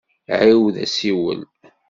[0.39, 1.41] Ɛiwed asiwel.